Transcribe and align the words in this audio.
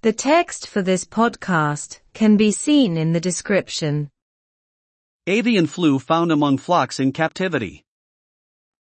The 0.00 0.12
text 0.12 0.68
for 0.68 0.80
this 0.80 1.04
podcast 1.04 1.98
can 2.14 2.36
be 2.36 2.52
seen 2.52 2.96
in 2.96 3.12
the 3.12 3.20
description. 3.20 4.10
Avian 5.26 5.66
flu 5.66 5.98
found 5.98 6.30
among 6.30 6.58
flocks 6.58 7.00
in 7.00 7.10
captivity. 7.10 7.82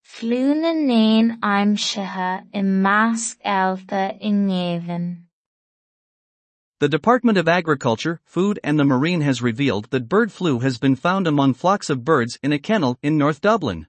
Flew 0.03 0.53
na 0.53 0.73
nain 0.73 1.39
aimsithe 1.41 2.45
i 2.53 2.61
measc 2.61 3.37
eilta 3.43 4.15
i 4.21 4.29
ngéivean. 4.29 5.23
The 6.79 6.87
Department 6.87 7.39
of 7.39 7.47
Agriculture, 7.47 8.21
Food 8.23 8.59
and 8.63 8.79
the 8.79 8.85
Marine 8.85 9.21
has 9.21 9.41
revealed 9.41 9.85
that 9.89 10.07
bird 10.07 10.31
flu 10.31 10.59
has 10.59 10.77
been 10.77 10.95
found 10.95 11.25
among 11.25 11.55
flocks 11.55 11.89
of 11.89 12.05
birds 12.05 12.37
in 12.43 12.53
a 12.53 12.59
kennel 12.59 12.99
in 13.01 13.17
North 13.17 13.41
Dublin. 13.41 13.87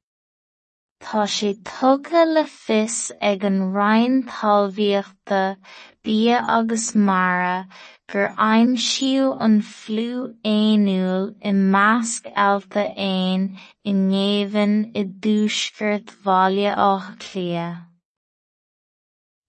Tá 1.01 1.25
sé 1.31 1.55
tugadh 1.63 2.35
le 2.35 2.45
fios 2.45 3.13
ag 3.21 3.45
an 3.45 3.73
raon 3.73 4.25
talmhaíochta 4.25 5.57
bia 6.03 6.45
agus 6.57 6.95
mara 6.95 7.69
gur 8.11 8.29
aimsiú 8.37 9.37
an 9.47 9.61
fliú 9.63 10.35
éanúil 10.45 11.29
i 11.51 11.53
measc 11.75 12.27
eilta 12.45 12.85
éin 13.09 13.45
i 13.85 13.93
ngéivean 13.93 14.75
i 15.01 15.05
dtúscairt 15.05 16.15
bhaile 16.25 16.75
ácha 16.89 17.19
clia. 17.27 17.69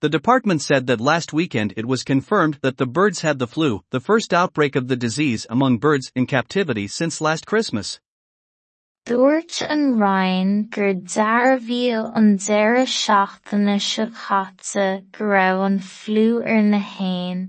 The 0.02 0.10
department 0.10 0.62
said 0.62 0.88
that 0.88 1.02
last 1.02 1.34
weekend 1.34 1.74
it 1.76 1.86
was 1.86 2.04
confirmed 2.04 2.60
that 2.62 2.78
the 2.78 2.86
birds 2.86 3.22
had 3.22 3.40
the 3.40 3.48
flu, 3.48 3.82
the 3.90 4.00
first 4.00 4.34
outbreak 4.34 4.76
of 4.76 4.88
the 4.88 4.96
disease 4.96 5.48
among 5.50 5.80
birds 5.80 6.12
in 6.16 6.26
captivity 6.26 6.88
since 6.88 7.20
last 7.20 7.46
Christmas. 7.46 8.00
Dúirt 9.10 9.64
an 9.68 9.98
Ryan 9.98 10.66
gur 10.70 10.94
dearbhíodh 10.94 12.16
an 12.16 12.38
deireadh 12.38 12.92
seachtaine 12.96 13.80
seo 13.82 14.06
caite 14.14 15.12
go 15.14 15.26
raibh 15.26 15.66
an 15.66 15.80
fliú 15.80 16.36
ar 16.46 16.62
na 16.62 16.78
hainn, 16.78 17.40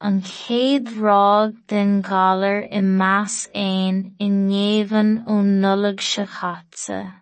an 0.00 0.20
chéad 0.22 0.86
ráig 1.06 1.56
den 1.66 2.02
galar 2.02 2.60
i 2.70 2.82
measc 3.00 3.50
éin 3.64 3.98
i 4.20 4.28
ngéivean 4.36 5.10
ó 5.26 6.28
caite. 6.36 7.12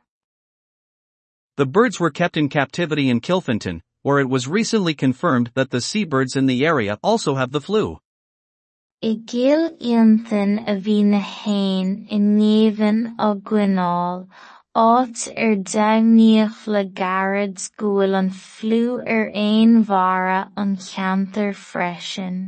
The 1.57 1.65
birds 1.65 1.99
were 1.99 2.11
kept 2.11 2.37
in 2.37 2.51
captivity 2.51 3.09
in 3.09 3.23
Kilfinton, 3.23 3.81
where 4.03 4.19
it 4.19 4.29
was 4.29 4.47
recently 4.47 4.93
confirmed 4.93 5.53
that 5.55 5.71
the 5.71 5.81
seabirds 5.81 6.37
in 6.37 6.45
the 6.45 6.67
area 6.67 6.99
also 7.03 7.37
have 7.37 7.51
the 7.51 7.63
flu. 7.63 7.99
I 9.07 9.15
gcéal 9.31 9.65
iontain 9.79 10.53
a 10.67 10.73
bhí 10.85 11.05
na 11.09 11.19
hainn 11.21 11.91
i 12.11 12.17
ngéivean 12.19 12.97
ó 13.27 13.29
Gwineáil, 13.51 14.25
áit 14.85 15.21
ar 15.43 15.53
daghníoch 15.73 16.67
le 16.67 16.83
gairid 17.01 17.61
go 17.77 17.93
bhfuil 17.99 18.17
an 18.21 18.31
fliú 18.39 18.97
ar 19.17 19.31
aon 19.43 19.77
mhara 19.85 20.41
an 20.57 20.75
cheantar 20.89 21.53
freisin. 21.55 22.41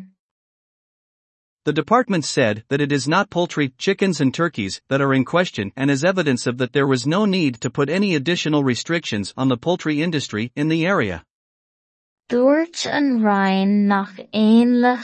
The 1.64 1.72
department 1.72 2.24
said 2.24 2.64
that 2.70 2.80
it 2.80 2.90
is 2.90 3.06
not 3.06 3.30
poultry, 3.30 3.68
chickens 3.78 4.20
and 4.20 4.34
turkeys 4.34 4.80
that 4.88 5.00
are 5.00 5.14
in 5.14 5.24
question 5.24 5.70
and 5.76 5.92
is 5.92 6.02
evidence 6.02 6.48
of 6.48 6.58
that 6.58 6.72
there 6.72 6.88
was 6.88 7.06
no 7.06 7.24
need 7.24 7.60
to 7.60 7.70
put 7.70 7.88
any 7.88 8.16
additional 8.16 8.64
restrictions 8.64 9.32
on 9.36 9.46
the 9.46 9.56
poultry 9.56 10.02
industry 10.02 10.50
in 10.56 10.66
the 10.66 10.84
area. 10.84 11.24
Dúirt 12.28 12.84
an 12.84 13.22
Ryan 13.22 13.86
nach 13.86 14.18
aon 14.34 14.80
le 14.80 14.96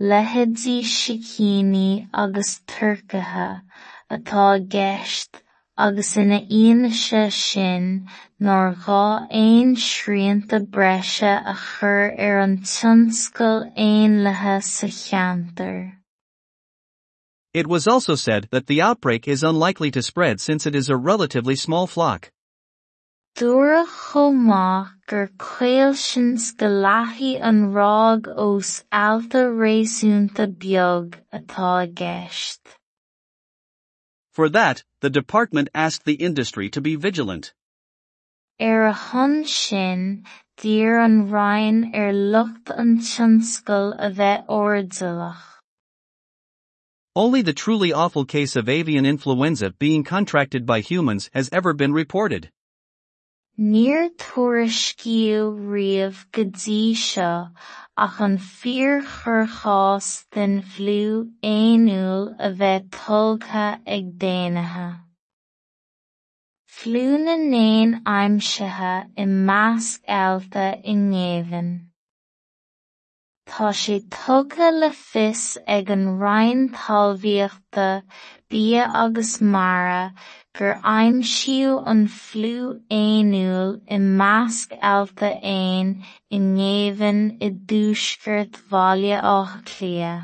sicíní 0.00 2.08
agus 2.12 2.60
turcaithe 2.66 3.62
atá 4.10 4.68
gceist 4.68 5.42
agus 5.76 6.16
ina 6.16 6.40
aonaise 6.40 7.32
sin 7.32 8.08
nuair 8.40 8.74
gá 8.74 9.28
aon 9.30 9.76
srianta 9.76 10.58
breise 10.58 11.22
a 11.22 11.54
chur 11.54 12.14
ar 12.18 12.40
an 12.40 12.58
tionscal 12.58 13.72
aonlaithe 13.76 14.62
sa 14.62 14.86
cheantar. 14.86 15.92
It 17.52 17.68
was 17.68 17.86
also 17.86 18.16
said 18.16 18.48
that 18.50 18.66
the 18.66 18.82
outbreak 18.82 19.28
is 19.28 19.44
unlikely 19.44 19.92
to 19.92 20.02
spread 20.02 20.40
since 20.40 20.66
it 20.66 20.74
is 20.74 20.88
a 20.88 20.96
relatively 20.96 21.54
small 21.54 21.86
flock. 21.86 22.32
Dúradh 23.36 23.88
chomh 23.88 24.46
maith 24.46 24.92
gur 25.08 25.26
caol 25.38 25.92
sin 25.96 26.36
an 27.42 27.72
ráig 27.72 28.28
os 28.28 28.84
alta 28.92 29.50
réasúnta 29.50 30.46
beag 30.46 31.18
atá 31.32 31.82
i 31.82 31.86
gceist. 31.88 32.60
For 34.30 34.48
that, 34.50 34.84
the 35.00 35.10
department 35.10 35.68
asked 35.74 36.04
the 36.04 36.14
industry 36.14 36.70
to 36.70 36.80
be 36.80 36.94
vigilant. 36.94 37.52
Ar 38.60 38.86
a 38.86 38.94
chun 38.94 39.44
sin, 39.44 40.24
d'iarr 40.56 41.04
an 41.04 41.28
Ryan 41.28 41.90
ar 41.92 42.12
lucht 42.12 42.70
an 42.70 42.98
tionscal 42.98 43.96
a 43.98 44.12
bheith 44.12 44.46
ordailach. 44.46 45.42
Only 47.16 47.42
the 47.42 47.52
truly 47.52 47.92
awful 47.92 48.24
case 48.24 48.54
of 48.54 48.68
avian 48.68 49.04
influenza 49.04 49.72
being 49.72 50.04
contracted 50.04 50.64
by 50.64 50.78
humans 50.78 51.30
has 51.34 51.48
ever 51.50 51.72
been 51.72 51.92
reported. 51.92 52.52
Níor 53.56 54.08
tuairiscíodh 54.18 55.58
riamh 55.72 56.22
go 56.34 56.42
dtí 56.42 56.78
seo 56.98 57.54
ach 58.04 58.16
an 58.26 58.34
fíorchurchás 58.36 60.08
den 60.34 60.56
fliú 60.72 61.30
éanúil 61.50 62.34
a 62.34 62.50
bheith 62.58 62.90
tuilge 62.96 63.68
ag 63.96 64.10
déanaithe. 64.18 64.88
Fliú 66.66 67.14
na 67.22 67.36
nain 67.38 67.94
aimsithe 68.16 68.94
i 69.22 69.24
measc 69.46 70.02
eilta 70.18 70.66
i 70.82 70.98
ngéivean. 71.06 71.70
Tá 73.50 73.70
sé 73.78 73.96
tugadh 74.14 74.78
le 74.80 74.88
fios 74.90 75.58
ag 75.76 75.90
an 75.94 76.04
raon 76.18 76.60
talmhaíochta 76.76 78.02
bia 78.48 78.84
agus 79.02 79.32
mara 79.40 80.14
gur 80.56 80.72
aimsiú 80.96 81.74
an 81.92 82.06
fliú 82.08 82.80
éanúil 83.00 83.72
i 83.96 83.98
measc 84.20 84.72
eilta 84.92 85.30
éin 85.54 85.96
i 86.30 86.38
ngéivean 86.50 87.20
i 87.46 87.50
dtúscairt 87.50 88.62
bhaile 88.70 89.16
ácha 89.36 89.60
clia. 89.72 90.14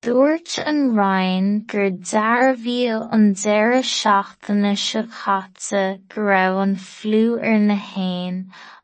Dúirt 0.00 0.60
an 0.64 0.94
Ryan 0.94 1.46
gur 1.66 1.90
dearbhíodh 1.90 3.08
an 3.14 3.24
deireadh 3.40 3.88
seachtaine 3.92 4.76
seo 4.82 5.02
caite 5.14 5.80
go 6.12 6.22
raibh 6.28 6.58
an 6.64 6.74
fliú 6.82 7.32
ar 7.48 7.58
na 7.64 7.74
hainn, 7.86 8.36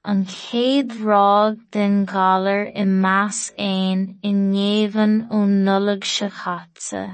an 0.04 0.24
chéad 0.32 0.90
ráig 1.10 1.60
den 1.76 1.94
galar 2.12 2.64
i 2.82 2.84
measc 3.04 3.54
éin 3.68 4.02
i 4.30 4.32
ngéivean 4.40 5.14
ó 5.30 5.44
nullag 5.52 6.02
seo 6.14 6.32
caite. 6.40 7.04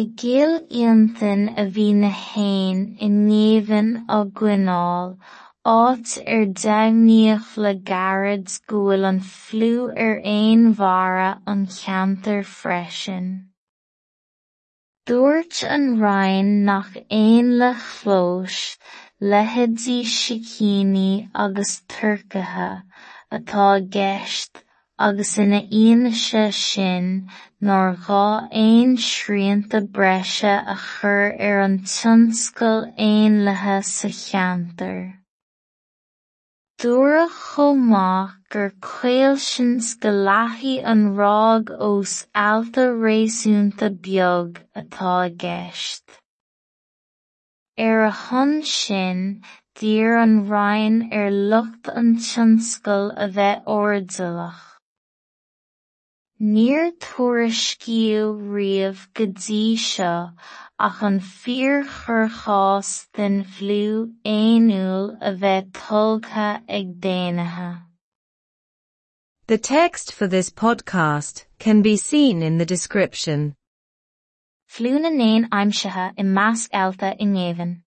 I 0.00 0.02
gcéal 0.20 0.54
iontain 0.82 1.48
a 1.56 1.64
bhí 1.78 1.88
na 2.02 2.12
hainn 2.26 2.84
i 3.00 3.08
ngéivean 3.16 3.94
ó 4.18 4.20
Gwineáil, 4.28 5.16
áit 5.68 6.16
ar 6.26 6.44
daghníoch 6.58 7.56
le 7.60 7.74
gairid 7.88 8.46
bhfuil 8.68 9.02
an 9.08 9.18
fliú 9.20 9.88
ar 10.04 10.16
aon 10.24 10.62
mhara 10.76 11.42
an 11.46 11.66
cheantar 11.66 12.40
freisin. 12.52 13.26
Dúirt 15.06 15.62
an 15.68 16.00
Ryan 16.00 16.64
nach 16.64 16.96
aon 17.10 17.58
le 17.58 17.74
chlós 17.74 18.78
leithéidí 19.20 19.98
sicíní 20.14 21.28
agus 21.34 21.82
turcaithe 21.92 22.82
atá 23.30 23.68
gceist 23.98 24.64
agus 24.98 25.36
ina 25.36 25.60
aonaise 25.60 26.54
sin 26.54 27.28
nuair 27.60 27.96
gá 28.08 28.48
aon 28.64 28.96
srianta 28.96 29.86
breise 29.86 30.56
a 30.74 30.80
chur 30.88 31.36
ar 31.38 31.60
an 31.68 31.80
tionscal 31.80 32.84
aonlaithe 32.96 33.84
sa 33.84 34.08
cheantar. 34.08 35.19
Dúradh 36.80 37.28
chomh 37.28 37.80
maith 37.92 38.36
gur 38.48 38.70
caol 38.80 39.34
sin 39.36 39.72
an 40.92 41.02
os 41.88 42.12
alta 42.34 42.84
réasúnta 43.02 43.88
beag 44.04 44.62
atá 44.80 45.28
a 48.06 48.14
chun 48.22 48.62
sin, 48.62 49.20
d'iarr 49.76 50.22
an 50.22 50.48
Ryan 50.48 50.96
ar 51.12 51.30
lucht 51.52 51.92
an 52.00 52.16
tionscal 52.16 53.12
a 53.24 53.28
bheith 53.36 53.62
ordailach. 53.76 54.64
Níor 56.40 56.88
tuairiscíodh 57.04 58.40
riamh 58.56 59.04
go 59.12 59.26
dtí 59.26 59.64
seo 59.76 60.32
ach 60.88 61.02
an 61.10 61.20
den 63.12 63.44
bheith 63.44 63.58
tuilge 63.58 64.08
ag 64.24 64.24
déanaithe. 64.24 64.79
The 69.46 69.58
text 69.58 70.12
for 70.12 70.26
this 70.28 70.50
podcast 70.50 71.44
can 71.58 71.82
be 71.82 71.96
seen 71.96 72.42
in 72.42 72.58
the 72.58 72.66
description. 72.66 73.54
Fliú 74.70 75.00
na 75.00 75.08
nain 75.08 75.48
aimsithe 75.50 76.12
i 76.16 76.22
measc 76.22 76.70
eilta 76.70 77.16
i 77.18 77.26
ngéivean. 77.26 77.82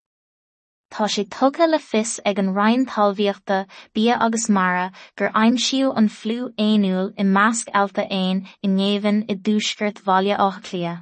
tá 0.94 1.06
sé 1.10 1.24
tugtha 1.36 1.66
le 1.68 1.80
fis 1.80 2.20
ag 2.24 2.40
an 2.42 2.54
rainn 2.54 2.86
talmhaíochta 2.86 3.60
bia 3.94 4.18
agus 4.26 4.50
mara 4.58 4.92
gur 5.18 5.30
aimsiú 5.44 5.94
an 6.02 6.10
phliú 6.18 6.52
éanúil 6.66 7.10
i 7.24 7.24
measc 7.38 7.72
alta 7.82 8.06
éin 8.18 8.44
i 8.62 8.68
ngéhann 8.76 9.24
i 9.34 9.36
dúsgurt 9.48 10.04
bhaile 10.10 10.36
á 10.38 10.50
clia. 10.68 10.94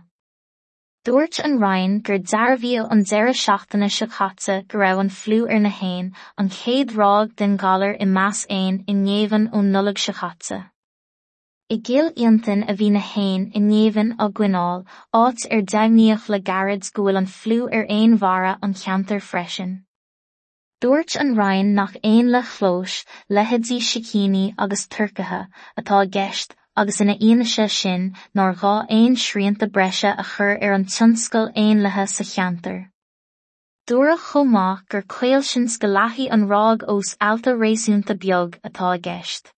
Dúirt 1.03 1.39
an 1.44 1.57
rainn 1.57 1.94
gur 2.07 2.19
dearbhíal 2.31 2.88
an 2.94 3.00
deire 3.12 3.31
seachtainna 3.38 3.88
se 3.94 4.06
chatte 4.15 4.57
go 4.74 4.77
raibh 4.81 5.00
an 5.03 5.07
phliú 5.13 5.48
ar 5.53 5.62
na 5.62 5.71
hain 5.77 6.12
an 6.38 6.51
chéad 6.57 6.94
rág 7.00 7.31
den 7.42 7.56
galar 7.63 7.95
i 8.06 8.07
meas 8.18 8.42
éin 8.57 8.77
i 8.92 8.94
ngéhann 9.00 9.48
ó 9.50 9.63
nullag 9.69 9.98
se 10.03 10.13
chatte. 10.19 10.59
I 11.74 11.80
gcéal 11.88 12.13
iontain 12.25 12.62
a 12.69 12.77
bhí 12.83 12.92
na 12.92 13.03
hain 13.07 13.50
i 13.57 13.63
ngéhann 13.71 14.13
a 14.19 14.30
gcuineáil 14.30 14.86
áit 15.24 15.48
ar 15.57 15.65
daimhníoch 15.74 16.30
le 16.36 16.42
garaid 16.51 16.94
go 16.94 17.07
bhfuil 17.07 17.24
an 17.24 17.33
phliú 17.39 17.65
ar 17.80 17.89
aon 17.98 18.18
mhara 18.19 18.56
an 18.62 18.77
cheantar 18.86 19.25
freisin. 19.31 19.75
Dúirt 20.86 21.19
an 21.25 21.33
rainn 21.44 21.74
nach 21.81 21.98
éon 22.13 22.30
le 22.38 22.45
chlós 22.53 23.01
leheadí 23.39 23.81
sicíní 23.89 24.48
agus 24.56 24.86
turcathe 24.86 25.48
atá 25.81 26.06
gceist 26.18 26.53
agus 26.77 27.01
ina 27.01 27.15
aonaise 27.18 27.69
sin 27.69 28.03
nar 28.33 28.53
gá 28.56 28.73
éon 28.97 29.15
sríanta 29.23 29.68
breise 29.77 30.12
a 30.18 30.23
chur 30.23 30.57
ar 30.62 30.73
an 30.73 30.85
tionscail 30.85 31.51
aonlathe 31.63 32.07
sa 32.09 32.23
cheantar. 32.23 32.89
Dúra 33.88 34.15
chomá 34.18 34.68
gur 34.88 35.01
chuil 35.01 35.44
sin 35.44 35.65
go 35.81 35.88
leathaí 35.88 36.27
an 36.31 36.47
rág 36.47 36.85
os 36.88 37.18
alta 37.19 37.51
réisiúnta 37.63 38.15
beag 38.23 38.57
atá 38.69 38.91
gceist. 39.07 39.51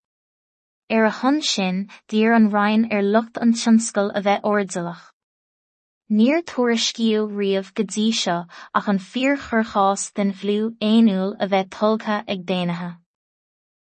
Ar 0.88 1.04
a 1.04 1.12
thon 1.18 1.42
sin 1.42 1.88
d'iarr 2.08 2.36
an 2.36 2.50
rainn 2.50 2.88
ar 2.90 3.02
lucht 3.02 3.36
an 3.36 3.52
tionscail 3.52 4.10
a 4.14 4.22
bheith 4.22 4.48
ordalach. 4.52 5.04
Níor 6.10 6.42
tuairiscíodh 6.48 7.36
riamh 7.42 7.74
go 7.74 7.84
dtí 7.84 8.08
seo 8.22 8.38
ach 8.74 8.88
an 8.88 8.98
fíor 9.10 9.36
churchás 9.36 10.08
den 10.14 10.32
bhliú 10.32 10.72
éanúil 10.80 11.36
a 11.38 11.46
bheith 11.46 11.70
tultha 11.76 12.24
ag 12.26 12.46
déanathe. 12.46 13.01